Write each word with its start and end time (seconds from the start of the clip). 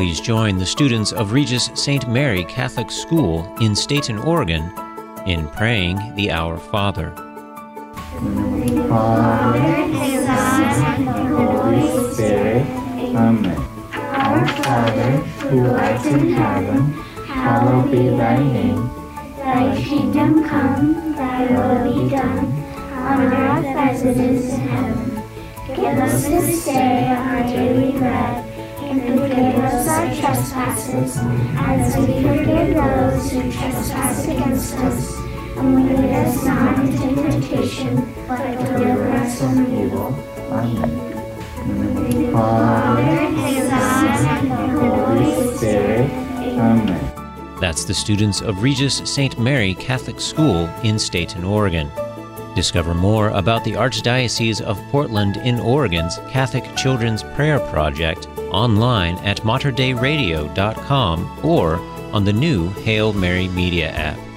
Please 0.00 0.18
join 0.18 0.56
the 0.56 0.64
students 0.64 1.12
of 1.12 1.32
Regis 1.32 1.68
St. 1.74 2.08
Mary 2.08 2.46
Catholic 2.46 2.90
School 2.90 3.54
in 3.60 3.76
Stayton, 3.76 4.16
Oregon, 4.16 4.72
in 5.26 5.46
praying 5.48 5.98
the 6.14 6.30
Our 6.30 6.56
Father. 6.56 7.10
Father, 8.88 9.60
Son, 10.24 11.06
and 11.06 11.28
Holy 11.28 12.14
Spirit. 12.14 12.66
Amen. 13.14 13.60
Our 13.92 14.48
Father, 14.48 15.10
who 15.50 15.68
art 15.68 16.06
in 16.06 16.32
heaven, 16.32 16.92
hallowed 17.26 17.90
be 17.90 18.08
thy 18.08 18.38
name. 18.42 18.88
Thy 19.36 19.82
kingdom 19.82 20.48
come, 20.48 21.14
thy 21.14 21.44
will 21.44 21.92
be 21.92 22.08
done, 22.08 22.46
on 22.94 23.20
earth 23.34 23.66
as 23.66 24.02
it 24.02 24.16
is 24.16 24.48
in 24.54 24.60
heaven. 24.60 25.22
Give 25.76 25.98
us 25.98 26.24
this 26.24 26.64
day 26.64 27.06
our 27.06 27.42
daily 27.42 27.92
bread, 27.98 28.49
our 30.00 30.14
trespasses, 30.14 31.18
as 31.56 31.96
we 31.96 32.22
forgive 32.22 32.74
those 32.74 33.30
who 33.32 33.52
trespass 33.52 34.24
against 34.26 34.74
us. 34.76 35.16
And 35.56 35.74
lead 35.74 36.10
us 36.14 36.44
not 36.44 36.78
into 36.78 37.14
temptation, 37.14 38.14
but 38.26 38.56
deliver 38.56 39.10
us 39.10 39.38
from 39.38 39.58
evil. 39.78 40.14
Amen. 40.50 42.32
Father, 42.32 43.12
Son, 43.68 44.48
and 44.48 44.72
Holy. 44.72 45.68
Amen. 46.58 47.56
That's 47.60 47.84
the 47.84 47.92
students 47.92 48.40
of 48.40 48.62
Regis 48.62 49.02
St. 49.04 49.38
Mary 49.38 49.74
Catholic 49.74 50.18
School 50.18 50.66
in 50.82 50.98
Stayton, 50.98 51.44
Oregon. 51.44 51.90
Discover 52.54 52.94
more 52.94 53.28
about 53.28 53.64
the 53.64 53.72
Archdiocese 53.72 54.62
of 54.62 54.80
Portland 54.90 55.36
in 55.36 55.60
Oregon's 55.60 56.16
Catholic 56.30 56.64
Children's 56.74 57.22
Prayer 57.22 57.60
Project 57.60 58.26
online 58.50 59.16
at 59.18 59.42
materdeiradio.com 59.42 61.40
or 61.44 61.76
on 62.12 62.24
the 62.24 62.32
new 62.32 62.68
Hail 62.68 63.12
Mary 63.12 63.48
Media 63.48 63.90
app. 63.90 64.29